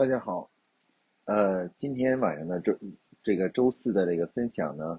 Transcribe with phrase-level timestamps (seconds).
[0.00, 0.50] 大家好，
[1.26, 2.74] 呃，今天晚上呢，周
[3.22, 4.98] 这个周四的这个分享呢，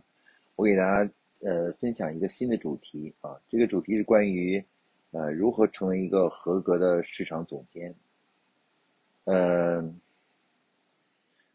[0.56, 1.12] 我给大家
[1.42, 4.64] 呃分享一个新的主题啊，这个主题是关于
[5.10, 7.96] 呃如何成为一个合格的市场总监。
[9.24, 9.83] 呃，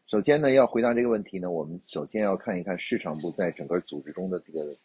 [0.07, 4.75] 首先呢，要回答这个问题呢，我们首先要看一看市场部在整个组织中的这个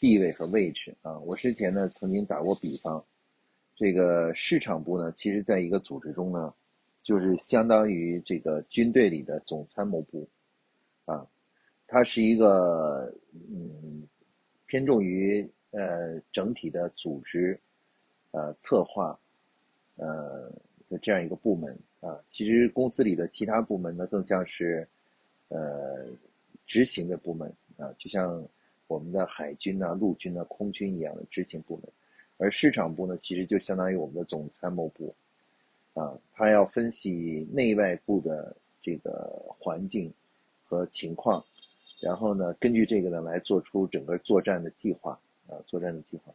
[0.00, 1.18] 地位和位置啊。
[1.18, 3.04] 我之前呢曾经打过比方，
[3.74, 6.54] 这个市场部呢，其实在一个组织中呢。
[7.06, 10.28] 就是相当于这个军队里的总参谋部，
[11.04, 11.24] 啊，
[11.86, 14.02] 它是一个嗯
[14.66, 17.56] 偏重于呃整体的组织，
[18.32, 19.16] 呃策划，
[19.94, 20.50] 呃
[20.88, 22.18] 的这样一个部门啊。
[22.26, 24.84] 其实公司里的其他部门呢，更像是
[25.46, 26.04] 呃
[26.66, 28.44] 执行的部门啊，就像
[28.88, 31.84] 我们的海军呐、陆军呐、空军一样的执行部门，
[32.36, 35.14] 而市场部呢，其实就相当于我们的总参谋部。
[35.96, 40.12] 啊，他要分析内外部的这个环境
[40.62, 41.42] 和情况，
[42.00, 46.34] 然后呢，根据这个呢来做出整个作战的计划啊，作战的计划。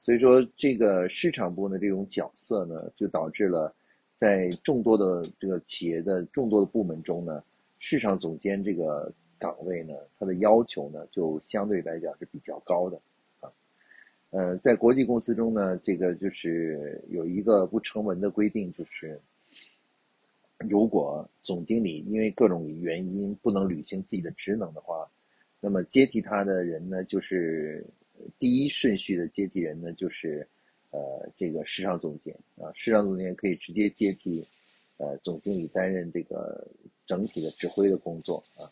[0.00, 3.72] 所以说，这个市场部的这种角色呢，就导致了
[4.16, 7.40] 在众多的这个企业的众多的部门中呢，
[7.78, 13.00] 市场总监这个岗位呢，它的要求呢，就相对来讲是比较高的。
[14.38, 19.20] 呃，在国际公司中呢，这个就是有一个不成文的规定，就是
[20.58, 25.10] 如果总经理因为各种原因不能履行自己的职能的话，
[25.58, 27.84] 那么接替他的人呢，就是
[28.38, 30.46] 第一顺序的接替人呢，就是
[30.90, 34.46] 呃这个市场总监啊，市场总监可以直接接替
[34.98, 36.64] 呃总经理担任这个
[37.06, 38.70] 整体的指挥的工作啊，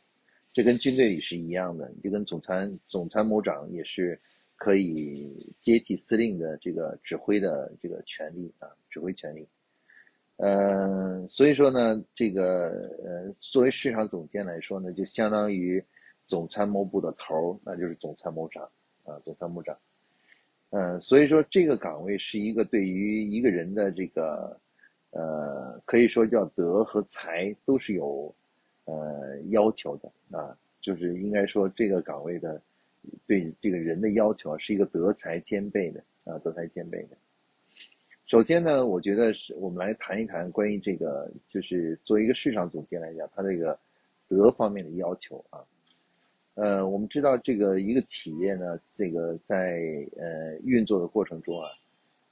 [0.53, 4.17] 这跟军队里是一样的，就跟总参总参谋长也是。
[4.57, 9.47] 可以接替司令的这个指挥的这个权利啊，指挥权利。
[10.37, 12.71] 呃，所以说呢，这个
[13.05, 15.83] 呃，作为市场总监来说呢，就相当于
[16.25, 18.63] 总参谋部的头那就是总参谋长
[19.05, 19.77] 啊，总参谋长。
[20.71, 24.59] 嗯，所以说这个岗位是一个对于一个人的这个
[25.11, 28.35] 呃，可以说叫德和才都是有
[28.85, 32.61] 呃要求的啊，就是应该说这个岗位的。
[33.27, 37.17] 对这个人的要求啊，是一个德才兼备的啊，德才兼备的。
[38.27, 43.79] 首先呢，我觉得是我们来谈一谈关于这个，就是作为一个市场总监来讲，他这个
[44.29, 45.63] 德方面的要求啊。
[46.55, 49.81] 呃，我们知道这个一个企业呢，这个在
[50.17, 51.69] 呃运作的过程中啊，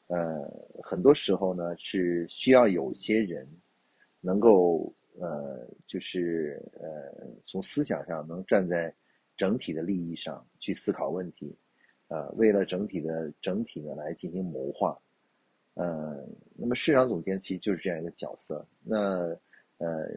[0.08, 0.50] 呃，
[0.82, 3.46] 很多时候呢是需要有些人
[4.20, 8.92] 能够呃，就是呃，从思想上能站在。
[9.36, 11.56] 整体的利益上去思考问题，
[12.08, 14.96] 呃，为了整体的整体呢来进行谋划，
[15.74, 16.24] 呃，
[16.54, 18.64] 那么市场总监其实就是这样一个角色。
[18.84, 19.36] 那
[19.78, 20.08] 呃，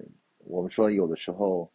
[0.45, 1.67] 我们说有的时候，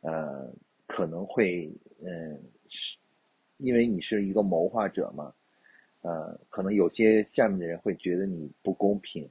[0.00, 0.52] 呃，
[0.88, 1.72] 可能会
[2.02, 2.36] 嗯，
[2.68, 2.96] 是
[3.58, 5.32] 因为你是一个谋划者嘛，
[6.02, 9.30] 呃，可能有些下面的人会觉得你不公平，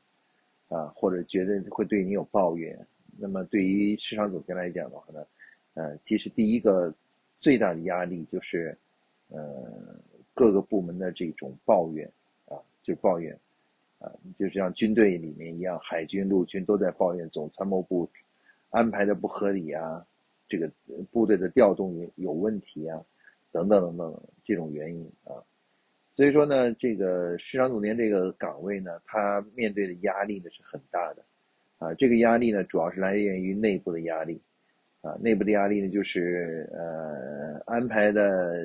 [0.69, 2.88] 啊，或者觉得会对你有抱怨。
[3.17, 5.25] 那么对于市场总监来讲的话呢，
[5.73, 6.96] 呃，其实第一个。
[7.38, 8.78] 最大的压力就是，
[9.28, 10.00] 呃，
[10.34, 12.09] 各个部门的这种抱怨，
[12.46, 13.38] 啊，就抱怨，
[14.00, 14.09] 啊，
[14.40, 18.09] 就像军队里面一样，海军、陆军都在抱怨总参谋部
[18.69, 20.06] 安排的不合理啊，
[20.47, 20.72] 这个
[21.12, 23.03] 部队的调动有有问题啊，
[23.52, 25.44] 等等等等这种原因啊，
[26.13, 31.23] 所以说呢，这个市场总监这个岗位呢，他面对的压力呢是很大的，
[31.79, 34.40] 啊，这个压力呢主要是来源于内部的压力。
[35.06, 38.56] 啊，内部的压力呢，就是呃安排的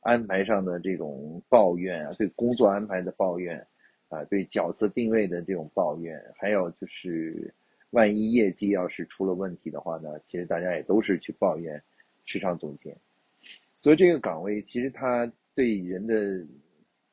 [0.00, 3.66] 安排上的这种抱怨啊，对工作安排的抱怨
[4.08, 7.50] 啊，对角色定位的这种抱怨，还有就是
[7.92, 11.82] 万一业绩要是出了问题的话呢，其实大家也都是去抱怨
[12.26, 12.94] 市场总监。
[13.78, 16.44] 所以这个岗位其实他对人的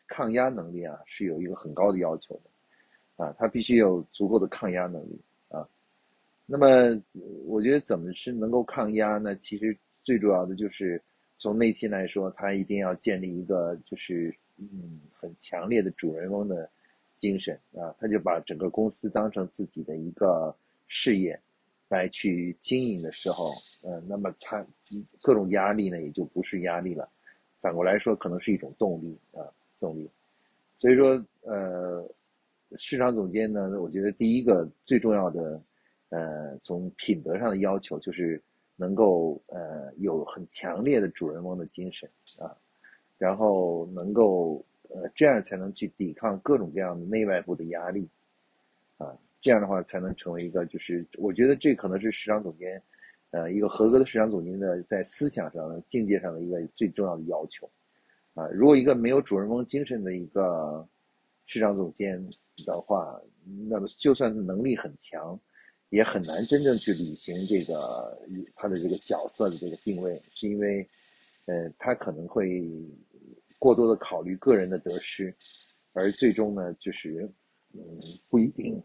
[0.07, 5.21] 抗压能力啊是有一个很高的要求的啊，他必须有足够的抗压能力。
[6.51, 6.99] 那么，
[7.45, 9.35] 我觉得怎么是能够抗压呢？
[9.35, 10.99] 其实最主要的就是
[11.35, 16.67] 从内心来说，他一定要建立一个就是嗯很强烈的主人翁的
[17.15, 20.55] 精神啊，他就把整个公司当成自己的一个
[20.87, 21.39] 事业
[21.87, 23.51] 来去经营的时候，
[23.83, 24.65] 呃，那么他
[25.21, 27.07] 各种压力呢也就不是压力了，
[27.61, 29.45] 反过来说可能是一种动力啊
[29.79, 30.09] 动力。
[30.79, 32.03] 所以说，呃，
[32.75, 35.61] 市场总监呢，我觉得第一个最重要的。
[36.09, 38.41] 呃，从品德上的要求就是
[38.75, 42.55] 能够呃有很强烈的主人翁的精神啊，
[43.17, 48.09] 然后能够呃这样才能去抵抗各种各样的内外部的压力
[48.97, 52.81] 啊，这样的话才能成为一个，就是我觉得这可能是市场总监，
[53.31, 57.69] 呃，一个合格的市场总监的在思想上、境界上的一个最重要的要求。
[58.33, 60.87] 啊，如果一个没有主人翁精神的一个
[61.45, 62.23] 市场总监
[62.65, 63.19] 的话，
[63.67, 65.37] 那么就算能力很强，
[65.89, 68.17] 也很难真正去履行这个
[68.55, 70.87] 他的这个角色的这个定位，是因为，
[71.45, 72.63] 呃，他可能会
[73.57, 75.33] 过多的考虑个人的得失，
[75.93, 77.29] 而最终呢，就是
[77.73, 77.81] 嗯，
[78.29, 78.81] 不一定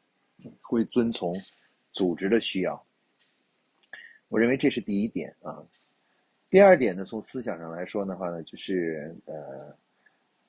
[0.60, 1.34] 会遵从
[1.92, 2.86] 组织的需要。
[4.28, 5.62] 我认为这是第一点啊。
[6.50, 9.76] 第二点呢，从思想上来说的话呢，就是呃，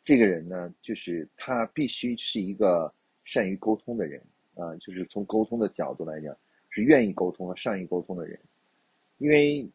[0.04, 2.94] 这个人呢，就是他必须是一个
[3.24, 4.22] 善于沟通的人
[4.56, 6.36] 啊，就是从沟通的角度来讲，
[6.70, 8.40] 是愿意沟通和善于沟通的人。
[9.18, 9.68] 因为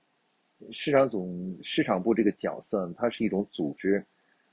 [0.70, 4.04] 市场总市场部这个角色，它是一种组织、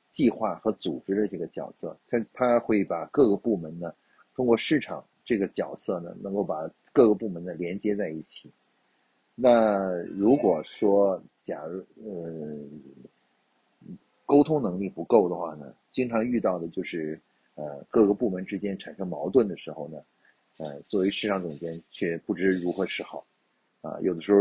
[0.10, 3.94] 计划和组织的这个角色，它它会把各个部门呢，
[4.34, 8.50] 通过市场这个角色呢，能够把各个部门呢连接在一起。
[9.36, 12.58] 那如果说，假如呃
[14.26, 17.20] 沟通能力不够的话呢，经常遇到的就是
[17.56, 20.02] 呃各个部门之间产生矛盾的时候呢，
[20.58, 23.26] 呃作为市场总监却不知如何是好，
[23.82, 24.40] 啊有的时候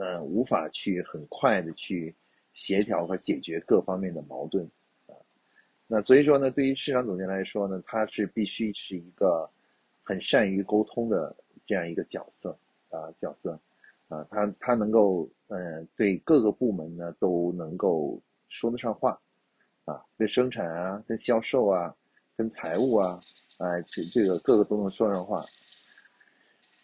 [0.00, 2.14] 呃无法去很快的去
[2.54, 4.64] 协调和解决各方面的矛盾，
[5.06, 5.12] 啊
[5.86, 9.48] 那所以说呢，对于市场总监来说呢，他是必须是一个
[10.02, 12.58] 很善于沟通的这样一个角色
[12.90, 13.58] 啊角色。
[14.08, 18.18] 啊，他他能够，呃，对各个部门呢都能够
[18.48, 19.20] 说得上话，
[19.84, 21.94] 啊，跟生产啊，跟销售啊，
[22.34, 23.20] 跟财务啊，
[23.58, 25.44] 哎，这这个各个都能说上话，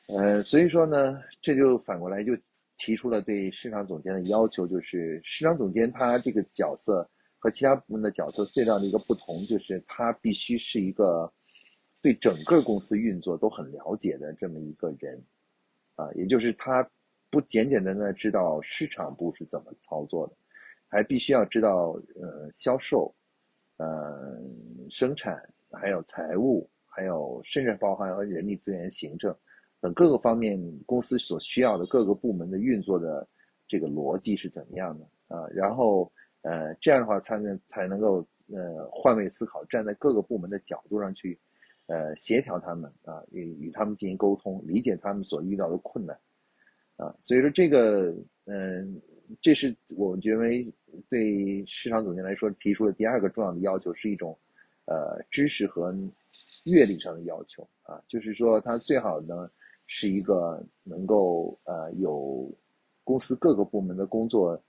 [0.09, 2.37] 呃，所以说呢，这就反过来就
[2.77, 11.33] 提出了对市场总监的要求，就是市场总监他这个角色和其他部门的角色最大的一个不同，就是他必须是一个
[12.01, 15.21] 对整个公司运作都很了解的这么一个人，
[15.97, 16.89] 啊，也就是他。
[17.31, 20.37] 不简简单单知道市场部是怎么操作的，
[20.87, 23.13] 还必须要知道呃销售，
[23.77, 24.41] 呃
[24.89, 25.43] 生产，
[25.75, 29.35] 还有财务，还有甚至包含和人力资源行政
[29.81, 33.27] 等各个方面公司所需要的各个部门的运作的
[33.67, 35.05] 这个逻辑是怎么样的
[35.37, 35.47] 啊？
[35.53, 36.11] 然后
[36.43, 41.39] 呃这样的话才能才能够呃换位思考，站在各个部门的角度上去
[41.87, 46.19] 呃协调他们啊与与他们进行沟通，理解他们所遇到的困难。
[46.97, 49.03] 啊，所以说这个，嗯，
[49.41, 50.73] 这是我们觉为
[51.11, 54.39] 对市场总监来说提出的第二个重要的要求，是一种，
[54.87, 55.95] 呃，知识和
[56.65, 59.51] 阅历上的要求啊，就是说他最好呢
[59.87, 62.51] 是一个能够呃有
[63.03, 64.61] 公司各个部门的工作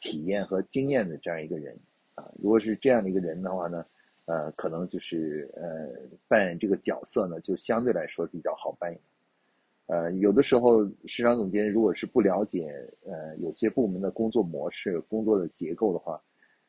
[0.00, 1.78] 体验和经验的这样一个人
[2.14, 3.84] 啊，如果是这样的一个人的话呢，
[4.26, 5.62] 呃，可能就是呃
[6.28, 9.00] 扮演这个角色呢，就相对来说比较好扮演。
[9.86, 12.72] 呃，有的时候市场总监如果是不了解
[13.04, 16.20] 呃有些部门的工作模式、工作的结构的话，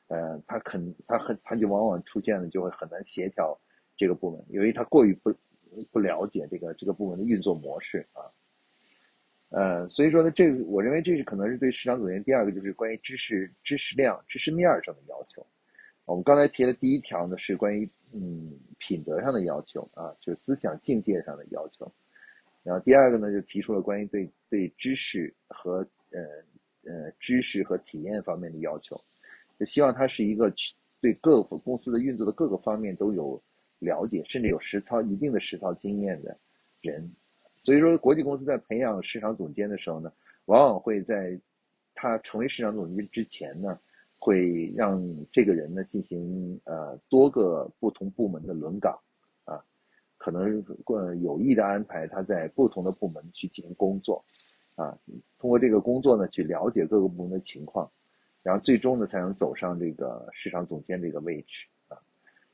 [0.08, 3.60] 呃，他肯他很他就往往出现了就会很难协调
[3.96, 5.34] 这个部门，因为他过于不
[5.92, 8.24] 不了解这个这个部门的运作模式啊。
[9.50, 15.46] 呃，所以说呢，这个我认为这是可能是对市场总监第二个就是关于知识知识量、知识面上的要求。
[16.06, 21.92] 我们刚才提的第一条呢是关于嗯品德上的要求啊，就是思想境界上的要求。
[22.64, 29.00] 然后第二个呢，就提出了关于对对知识和呃呃知识和体验方面的要求，
[29.60, 33.42] 就希望他是一个去对各公司的运作的各个方面都有
[33.80, 36.38] 了解，甚至有实操一定的实操经验的
[36.82, 37.10] 人。
[37.58, 40.12] 所以说，国际公司在培养市场总监的时候呢，
[40.46, 41.40] 往往会在
[41.94, 43.80] 他成为市场总监之前呢，
[44.20, 48.94] 会让这个人呢进行呃多个不同部门的轮岗。
[49.46, 49.64] 啊
[50.18, 54.24] 可能呃有意的安排他在不同的部门去进行工作，
[54.74, 54.98] 啊，
[55.38, 57.90] 通过这个工作呢去了解各个部门的情况，
[58.46, 61.98] 然后最终呢才能走上这个市场总监这个位置啊，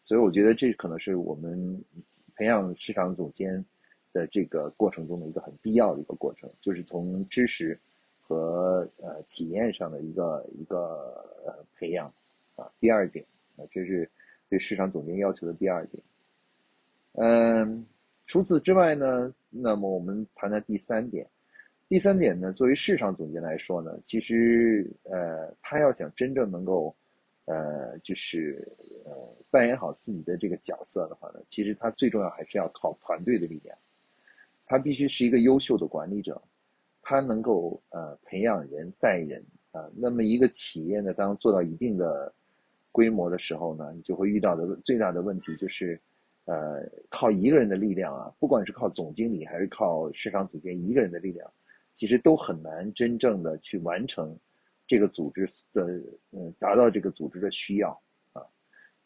[0.05, 1.83] 所以我觉得这可能是我们
[2.33, 3.65] 培养市场总监
[4.13, 7.77] 的这个过程中的一个很必要的一个过程，就是从知识
[8.21, 12.07] 和呃体验上的一个一个呃培养
[12.55, 12.71] 啊。
[12.79, 13.25] 第二点
[13.57, 14.10] 啊，这是
[14.48, 16.01] 对市场总监要求的第二点。
[17.15, 17.86] 嗯，
[18.25, 21.27] 除此之外呢，那么我们谈谈第三点。
[21.91, 26.95] 第三点呢，作为市场总监来说呢，其实呃，他要想真正能够
[27.43, 28.65] 呃，就是
[29.03, 29.12] 呃，
[29.50, 33.77] 扮演好自己的这个角色的话呢，其实他最重要还是要靠团队的力量。
[34.65, 36.41] 他必须是一个优秀的管理者，
[37.01, 39.43] 他能够呃培养人、带人
[39.74, 39.83] 啊。
[39.93, 42.33] 那么一个企业呢，当做到一定的
[42.93, 46.00] 规模的时候呢，你就会遇到的最大的问题就是。
[46.45, 51.50] 呃，靠一个人的力量啊，不管是靠总经理还是靠市场总监一个人的力量，
[52.01, 54.36] 其实都很难真正的去完成
[54.88, 55.86] 这个组织的，
[56.31, 57.91] 嗯，达到这个组织的需要
[58.34, 58.41] 啊。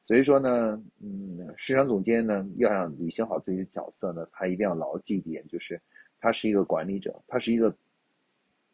[0.06, 5.78] 所以说呢，嗯，市场总监呢，要想履行好自己的角色呢，他一定要牢记一点，就是
[6.22, 7.76] 他是一个管理者，他是一个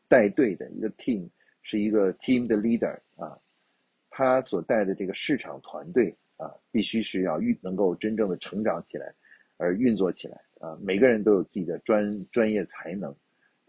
[0.08, 1.28] 带队的一个 team，
[1.64, 3.36] 是一个 team 的 leader 啊，
[4.12, 6.16] 他所带的这个市场团队。
[6.38, 9.14] 啊，必须是要运能够真正的成长起来，
[9.58, 10.76] 而运作起来啊。
[10.82, 13.16] 每个人都有自己的专专业才能，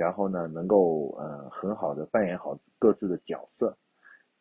[0.03, 3.79] 然后呢，能够呃很好的扮演好各自的角色。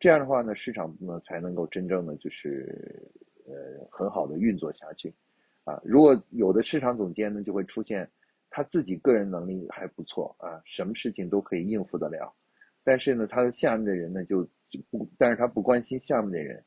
[0.00, 3.08] 这样的话呢，市场呢才能够真正的就是
[3.46, 3.52] 呃
[3.88, 5.14] 很好的运作下去
[5.62, 5.80] 啊。
[5.84, 8.10] 如果有的市场总监呢，就会出现
[8.50, 12.34] 他自己个人能力还不错啊，什么事情都可以应付得了，
[12.82, 16.60] 但是呢，他的下面的人呢就就不，但是他不关心下面的人。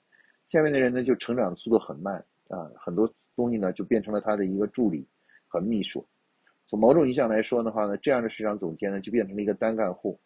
[0.45, 2.15] 下面的人呢，就成长的速度很慢
[2.47, 5.05] 啊，很多东西呢就变成了他的一个助理
[5.47, 6.07] 和秘书。
[6.65, 10.19] 从某种意义上来说的话呢，这样的市场总监呢就变成了一个单干户，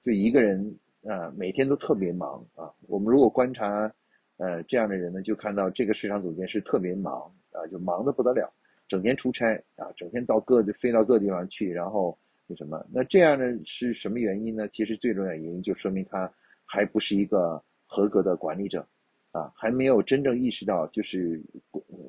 [0.00, 2.70] 就一个人啊，每天都特别忙啊。
[2.88, 3.92] 我们如果观察
[4.38, 7.20] 呃这样的人呢，就看到这个市场总监是特别忙
[7.52, 8.52] 啊，就忙得不得了，
[8.88, 12.84] 整天出差啊，整天到各飞到各地方去，然后那什么？
[12.90, 14.66] 那这样的是什么原因呢？
[14.68, 16.32] 其实最重要的原因就说明他
[16.64, 18.86] 还不是一个合格的管理者。
[19.32, 21.42] 啊，还没有真正意识到，就是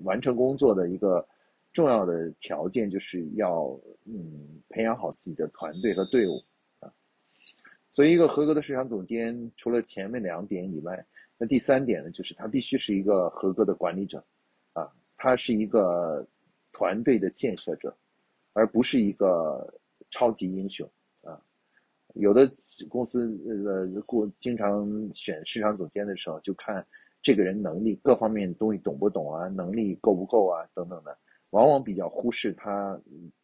[0.04, 1.26] 完成工作的一个
[1.74, 6.42] 重要的条件，就是要嗯培养好自己的团队和队伍
[6.80, 6.94] 啊。
[7.92, 11.06] 所以，一个合格的市场总监，除了前面两点以外，
[11.38, 14.24] 那第三点呢，就是他必须是一个合格的管理者
[14.74, 16.26] 啊，他是一个
[16.72, 17.96] 团队的建设者，
[18.54, 19.74] 而不是一个
[20.12, 20.90] 超级英雄
[21.24, 21.42] 啊。
[22.14, 22.50] 有的
[22.88, 26.86] 公司呃过经常选市场总监的时候，就看。
[27.26, 29.48] 这个人能力各方面东西懂不懂啊？
[29.48, 30.68] 能力够不够啊？
[30.74, 31.18] 等等的，
[31.54, 33.00] 往往比较忽视他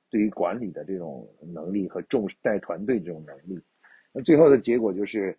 [0.09, 3.61] 对于管理的这种能力和重视带团队这种能力。
[4.11, 5.37] 那最后的结果就是，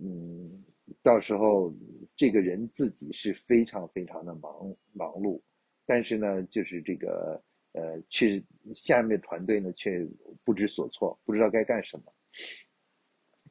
[0.00, 0.64] 嗯，
[1.00, 1.72] 到时候
[2.16, 4.52] 这个人自己是非常非常的忙
[4.92, 5.40] 忙碌，
[5.86, 7.40] 但是呢，就是这个
[7.72, 8.42] 呃，却
[8.74, 10.04] 下面的团队呢却
[10.42, 12.12] 不知所措，不知道该干什么。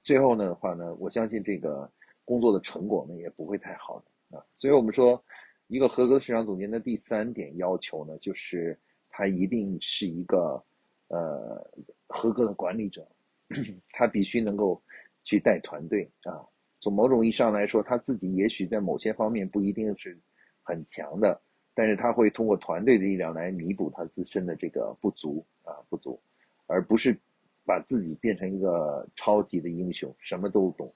[0.03, 1.89] 最后呢的话呢，我相信这个
[2.25, 4.37] 工作的成果呢也不会太好的。
[4.37, 5.23] 啊，所以我们说，
[5.67, 8.77] 一个合格的市场总监的第三点要求呢，就是
[9.09, 10.63] 他一定是一个
[11.09, 11.69] 呃
[12.07, 13.07] 合格的管理者，
[13.91, 14.81] 他必须能够
[15.23, 16.39] 去带团队啊。
[16.79, 20.17] 从某种意义上来说，他自己也许在某些方面不一定是
[20.61, 21.41] 很强的，
[21.73, 26.19] 但是他会通过团队的力量来弥补他自身的这个不足啊不足，
[26.67, 27.17] 而不是
[27.65, 30.93] 把自己变成一个超级的英雄，什么都懂。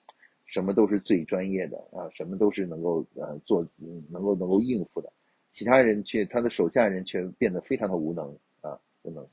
[0.52, 3.66] 什么都是最专业的啊，什么都是能够呃做，
[4.10, 5.10] 能够能够应付的，
[5.50, 9.26] 其他人却他的手下人却变得非常的无能啊，无能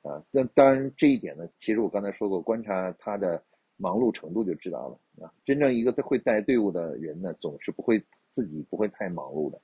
[0.00, 0.24] 啊。
[0.30, 3.42] 那当然这一点呢，其实我刚才说过，观察他的
[3.76, 5.30] 忙碌程度就知道了啊。
[5.44, 9.60] 真正一个会带队伍的人呢，总是不会自己不会太忙碌的，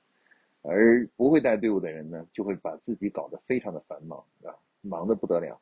[0.61, 5.59] 而不会带队伍的人呢，就会把自己搞得非常的繁忙啊，忙得不得了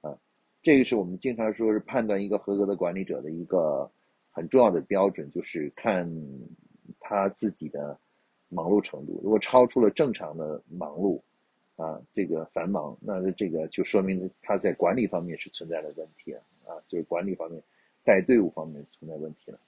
[0.00, 0.16] 啊。
[0.62, 3.90] 这个是我们经常说是判断一个合格的管理者的一个。
[4.34, 6.10] 很重要的标准就是看
[6.98, 7.96] 他自己的
[8.48, 11.22] 忙碌程度，如果超出了正常的忙碌，
[11.76, 17.62] 啊，这个繁忙，那这个就说明他在管理方面是存在的问题了，啊，就是管理方面
[18.02, 19.60] 带队伍方面存在问题了。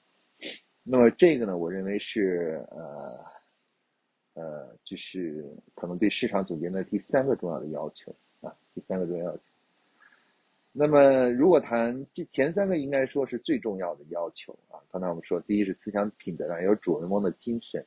[0.82, 3.24] 那么这个呢，我认为是呃
[4.34, 5.44] 呃，就是
[5.74, 9.42] 可能对市场总监的第三个重要的要求啊，第三个重要要求。
[10.78, 14.76] 那么，如果谈这前三个，应该说是最重要的要求啊。
[14.92, 17.82] 刚才我们说，第一是思想品德上有主人翁的精神，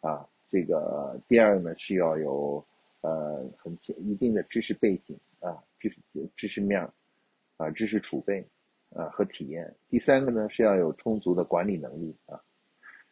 [0.00, 2.64] 啊，这个第二呢是要有
[3.02, 5.96] 呃很一定的知识背景啊，知识
[6.36, 6.80] 知识面
[7.58, 8.44] 啊，知识储备
[8.92, 9.72] 啊和体验。
[9.88, 12.42] 第三个呢是要有充足的管理能力啊。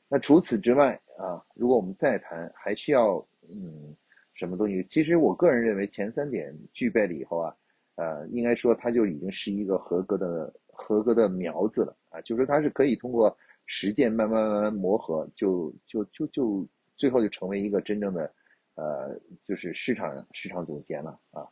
[0.09, 3.94] 那除此之外啊，如果我们再谈，还需要嗯
[4.35, 4.85] 什么东西？
[4.90, 7.54] 其实我个人认为，前三点具备了以后啊。
[7.96, 12.20] 呃，应该说，他就已经是一个合格的、合格的苗子了啊！
[12.22, 13.36] 就是他是可以通过
[13.66, 18.34] 实践慢慢慢慢磨合，就就就就最后就成为一个真正的，
[18.74, 21.46] 呃，就是市场市场总监了啊！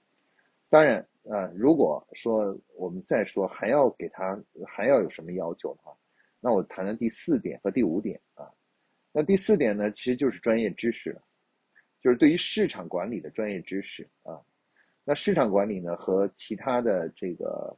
[0.69, 5.97] 当然啊，如果说我们再说还要给他还要有什么要求的话，
[6.41, 8.51] 那我谈谈第四点和第五点啊。
[9.13, 11.23] 那第四点呢，其实就是专业知识了，
[12.01, 14.41] 就是对于市场管理的专业知识啊。
[15.05, 17.77] 那市场管理呢，和其他的这个，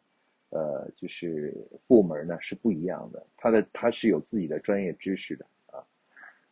[0.50, 1.54] 呃，就是
[1.86, 3.26] 部门呢是不一样的。
[3.36, 5.82] 它的它是有自己的专业知识的啊。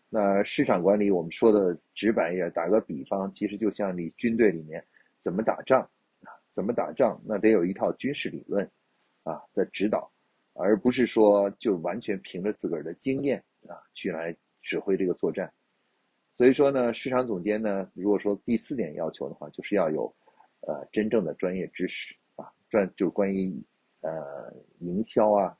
[0.08, 4.82] 那市场管理，我们说的直白一点，打个比方，其实就像你军队里面
[5.18, 5.82] 怎么打仗
[6.22, 8.66] 啊，怎么打仗，那得有一套军事理论
[9.24, 10.10] 啊的指导，
[10.54, 13.38] 而不是说就完全凭着自个儿的经验
[13.68, 15.52] 啊去来指挥这个作战。
[16.34, 20.12] 所以说呢，市场总监呢，如果说第四点要求的话，就是要有
[20.66, 23.62] 呃真正的专业知识啊，专就是关于
[24.00, 25.56] 呃营销啊。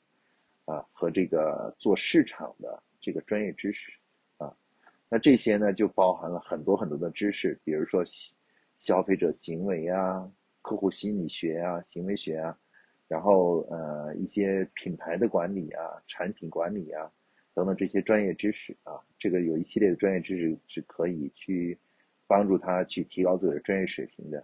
[0.65, 3.91] 啊，和这个做市场的这个专业知识，
[4.37, 4.55] 啊，
[5.09, 8.01] 那这些呢就包含了很多很多的知识，比如说
[8.77, 10.25] 消费者行为啊、
[10.61, 12.57] 客户心理学啊、行为学啊，
[13.09, 17.11] 然后呃一些品牌的管理啊、产品管理啊
[17.53, 21.77] 等等这些专业知识啊，这个有一系列的专业知识是可以去
[22.25, 24.41] 帮助他去提高自己的专业水平的。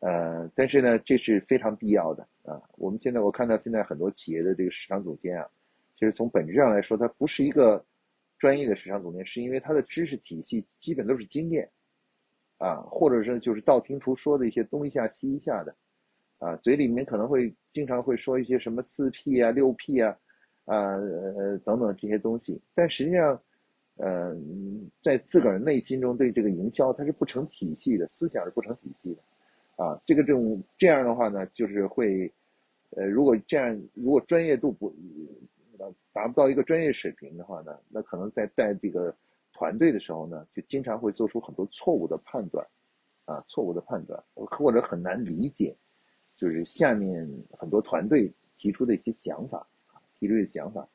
[0.00, 2.60] 呃，但是呢，这是非常必要的啊。
[2.76, 5.44] 我们现在我看到现在很多企业的这个市场总监啊，
[5.96, 7.84] 其实从本质上来说，他不是一个
[8.38, 11.68] 专业的市场总监，是因为他的知识体系基本都是经验
[12.58, 15.74] 啊，或者是就是道听途说的一些东一下西一下的
[16.38, 20.16] 啊，嘴里面可能会经常会说一些什么四 P 啊、六 P 啊
[20.66, 23.42] 啊呃等等这些东西，但实际上，
[23.96, 24.36] 呃，
[25.02, 29.22] 在自个儿内心中对这个营销它是不成体系的，思想是不成体系的。
[29.78, 32.28] 啊，这个这种这样的话呢，就是会，
[32.90, 34.92] 呃，如果这样，如果专业度不
[36.12, 39.14] 达不到一个专业水平的话呢，那可能在带这个
[39.52, 42.66] 团队的时候呢，就经常会做出很多错误的判断，
[43.24, 45.76] 啊，错误的判断，或者很难理解，
[46.36, 47.24] 就是下面
[47.56, 49.64] 很多团队提出的一些想法，
[50.18, 50.88] 提出的想法，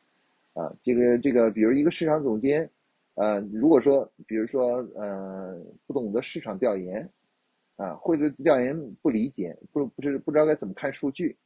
[0.55, 2.69] 啊，这个这个，比如一个市场总监，
[3.13, 7.09] 呃，如果说，比如说，呃，不懂得市场调研。
[7.83, 11.37] 啊，或者调研不理解，不不知不知道该怎么看数据，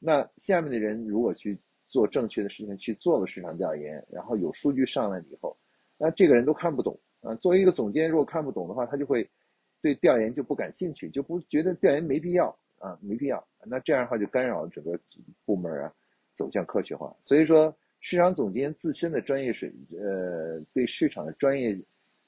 [0.00, 5.56] 那下面的人如果去做正确的事情，去做了市场调研，然后有数据上来以后，
[5.96, 7.36] 那这个人都看不懂啊。
[7.36, 9.30] 作为一个总监，如果看不懂的话，他就会
[9.80, 12.48] 对调研就不感兴趣，就不觉得调研没必要
[12.80, 13.46] 啊，没必要。
[13.64, 14.98] 那这样的话就干扰了整个
[15.44, 15.92] 部门啊
[16.34, 17.14] 走向科学化。
[17.20, 21.78] 所以说，市场总监自身的专业水，呃，对市场的专业。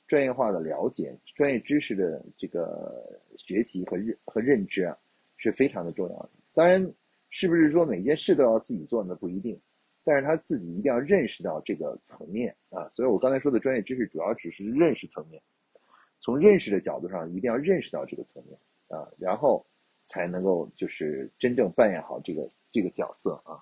[0.08, 4.96] 专业化的了解、专业知识的这个学习和认和认知啊，
[5.36, 6.30] 是非常的重要的。
[6.54, 6.92] 当然，
[7.28, 9.14] 是不是说每件事都要自己做呢？
[9.14, 9.60] 不一定，
[10.04, 12.88] 但是他自己一定要认识到这个层面啊。
[12.88, 15.40] 所以我刚才说的专业知识，主要只是认识层面，
[16.20, 19.64] 从认识的角度上，一定要认识到这个层面啊，然后
[20.06, 23.60] 才能够就是真正扮演好这个这个角色啊。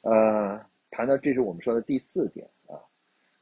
[0.00, 2.48] 呃，谈到这是我们说的第四点。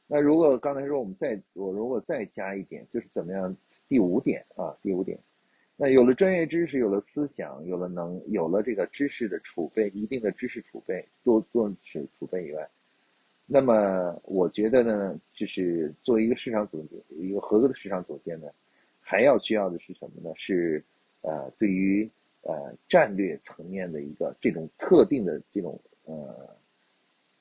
[0.07, 3.55] 那如果刚才说我们再我如果再加一点，就是怎么样？
[3.89, 5.17] 第五点啊，第五点，
[5.75, 12.69] 那有了专业知识，有了思想，有了能，有了这个知识的储备，一定的知识储备，多多是储备以外，
[13.45, 18.47] 那么我觉得呢，就是作为一个市场总监，一个合格的市场总监呢，
[18.99, 20.33] 还要需要的是什么呢？
[20.35, 20.83] 是
[21.21, 22.09] 呃，对于
[22.43, 26.55] 呃战略层面的一个这种特定的这种呃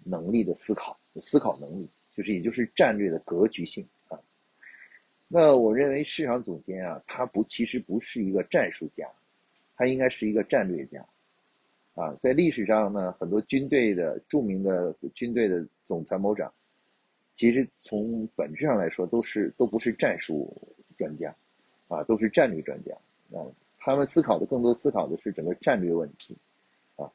[0.04, 1.88] 能力的思考，思考能力。
[2.16, 4.18] 就是，也就是战略的格局性啊。
[5.28, 9.06] 那我认为市场总监啊，他不其实不是一个战术家，
[9.76, 11.04] 他应该是一个战略家
[11.94, 12.16] 啊。
[12.22, 16.50] 在历史上呢，很多军队的著名的军队的总参谋长，
[17.34, 20.56] 其实从本质上来说都是都不是战术
[20.96, 21.34] 专家
[21.88, 22.94] 啊，都是战略专家
[23.36, 23.44] 啊。
[23.78, 26.36] 他们思考的更多思考的是整个战略问题
[26.96, 27.10] 啊。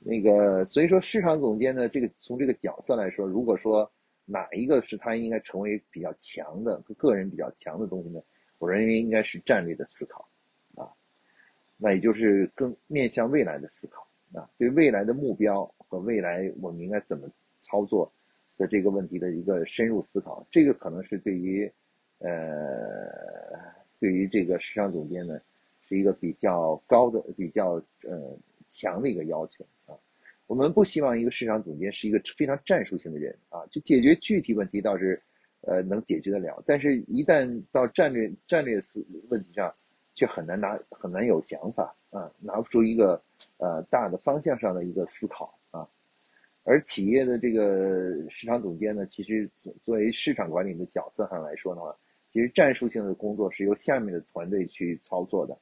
[0.00, 3.90] 那个所以说，市场总监呢，这个从这个角色来说，如果说
[4.30, 8.20] 哪一个是他应该成为比较强的个人比较强的东西呢？
[8.58, 10.28] 我认为应该是战略的思考，
[10.74, 10.92] 啊，
[11.76, 17.26] 那也就是更面向未来的思考啊，对未来的目标和未来我们应该怎么
[17.60, 18.12] 操作
[18.58, 21.72] 的这个问题的一个深入思考，这个可能是对于
[22.18, 22.28] 呃
[23.98, 25.40] 对于这个市场总监呢
[25.80, 28.36] 是一个比较高的、比较呃
[28.68, 29.96] 强的一个要求啊。
[30.48, 35.22] 我们不希望一个市场总监是一个非常战术性的人啊，就解决具体问题倒是，
[35.60, 39.72] 呃，能解决得了，但是一旦到战略战略思问题上，
[40.14, 43.22] 却很难拿很难有想法啊，拿不出一个
[43.58, 45.86] 呃大的方向上的一个思考啊。
[46.64, 49.46] 而企业的这个市场总监呢，其实
[49.84, 51.94] 作为市场管理的角色上来说的话，
[52.32, 55.54] 其实战术性的工作是由下面的团队去操作的。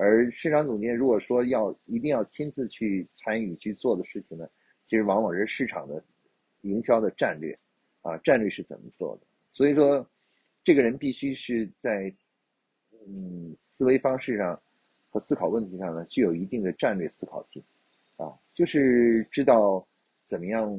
[0.00, 4.48] 而市场总监如果说要一定要亲自去参与去做的事情呢，
[4.86, 6.00] 其实往往是市场的
[6.60, 7.52] 营销的战略，
[8.02, 9.26] 啊，战略是怎么做的？
[9.52, 10.08] 所以说，
[10.62, 12.14] 这个人必须是在
[13.08, 14.60] 嗯思维方式上
[15.10, 17.60] 和思考问题上呢，具有一定的战略思考性，
[18.18, 19.84] 啊，就是知道
[20.24, 20.72] 怎么样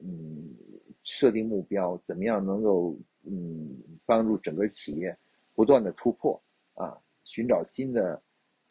[0.00, 0.56] 嗯
[1.02, 5.14] 设定目标，怎么样能够嗯帮助整个企业
[5.54, 8.22] 不断的突破啊，寻找新的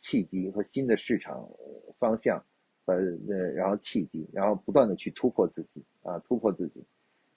[0.04, 1.50] 契机和新的市场
[1.98, 2.38] 方向
[2.86, 6.84] 和呃然后契机，然后不断的去突破自己啊，突破自己。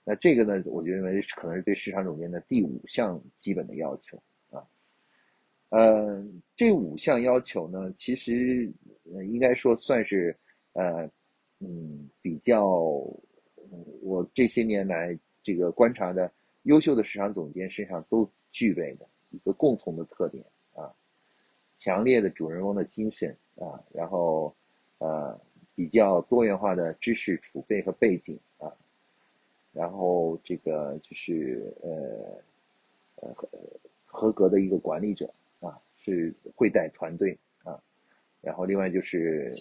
[0.03, 4.67] 那这个呢，我就认为可能是对市场总监的第五项基本的要求啊。
[5.69, 6.27] 呃，
[6.57, 8.69] 这五项要求呢，其实
[9.05, 10.37] 应该说算是
[10.73, 11.09] 呃
[11.61, 12.67] 嗯比较。
[14.01, 16.31] 我这些年来这个观察的
[16.63, 20.45] 优秀的市场总监身上都具备的一个共同的特点，
[21.77, 24.55] 强烈的主人翁的精神啊，然后
[24.99, 25.39] 呃
[25.75, 28.73] 比较多元化的知识储备和背景啊，
[29.73, 32.41] 然后这个就是呃
[33.17, 33.35] 呃
[34.05, 37.81] 合格的一个管理者啊，是会带团队啊，
[38.41, 39.55] 然后另外就是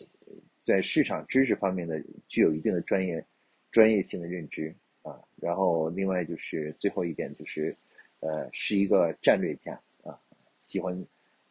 [0.62, 3.24] 在市场知识方面的具有一定的专业。
[3.72, 7.76] 专业性的认知啊，然后另外就是最后一点就是，
[8.22, 10.18] 呃，是一个战略家啊，
[10.64, 10.98] 喜欢，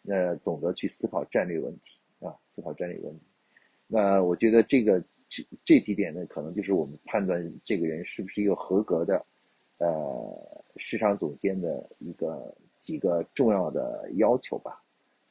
[0.09, 3.25] 呃，懂得去思考战略问题啊，思考战略问题。
[3.87, 9.25] 那我觉得这个这这几点呢，可能就是我们判断这个人是不是一个合格的，
[9.79, 14.83] 呃，市场总监的一个几个重要的要求吧，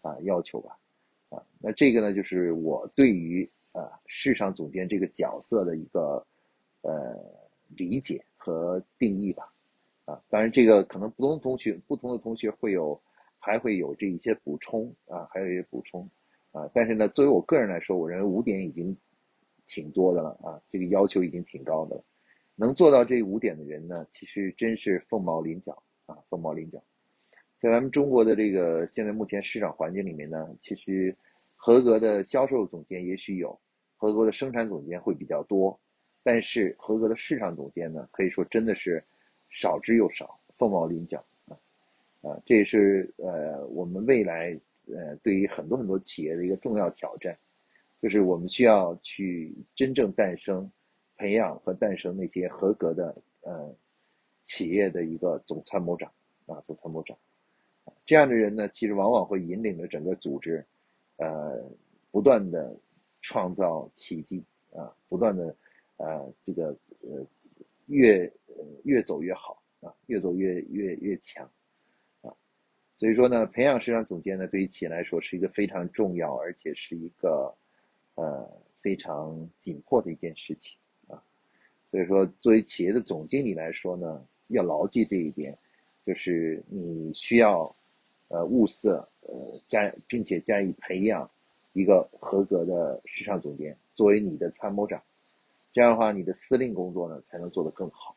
[0.02, 0.78] 啊，要求吧，
[1.30, 6.26] 啊，那这个呢，就是我对于啊市场总监这个角色的一个。
[6.86, 7.18] 呃，
[7.78, 9.50] 理解和定义吧，
[10.04, 13.02] 啊，当然这个可能不同同学不同的同学会有
[13.46, 16.10] 还会有这一些补充啊，还有一些补充
[16.54, 18.96] 啊，但是呢，作为我个人来说，我认为五点已经
[19.68, 22.04] 挺多的了啊，这个要求已经挺高的了，
[22.56, 26.82] 能做到这五点的人呢，其实真是凤毛麟角啊，凤毛麟角。
[27.60, 31.14] 在咱们中国的这个现在目前市场环境里面呢，其实
[31.58, 33.60] 合格的销售总监也许有，
[33.98, 35.78] 合格的生产总监会比较多。
[36.24, 39.04] 但是合格的市场总监呢，可以说真的是
[39.50, 41.22] 少之又少，凤毛麟角
[42.24, 42.42] 啊！
[42.46, 47.38] 这也是呃我们未来呃对于很多很多企业的一个重要挑战，
[48.02, 50.68] 就是我们需要去真正诞生、
[51.16, 53.72] 培养和诞生那些合格的呃
[54.44, 56.12] 企业的一个总参谋长
[56.48, 57.16] 啊，总参谋长
[58.06, 60.66] 这样的人呢，其实往往会引领着整个组织
[61.18, 61.62] 呃
[62.10, 62.76] 不断的
[63.22, 65.56] 创造奇迹啊，不断的。
[65.98, 67.26] 呃，这个呃，
[67.86, 68.30] 越
[68.84, 71.50] 越走越好啊，越走越越越强，
[73.04, 77.54] 所以说呢，培养市场总监呢，对于企业来说是一个非常重要，而且是一个
[78.16, 78.50] 呃
[78.82, 80.78] 非常紧迫的一件事情
[81.10, 81.22] 啊。
[81.86, 85.54] 所以说，作为企业的总经理来说呢，要牢记这一点，
[86.02, 87.76] 就是你需要
[88.30, 91.30] 呃物色呃加，并且加以培养
[91.74, 95.04] 一个合格的市场总监作为你的参谋长。
[95.74, 98.16] 这样的话，你的司令工作呢才能做得更好。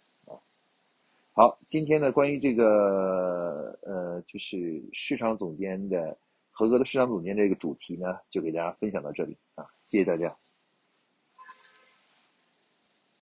[1.39, 6.17] 好，今天呢关于这个呃，就是市场总监的
[6.51, 10.35] 合格的市场总监这个主题呢，就给大家分享到这里啊，谢谢大家。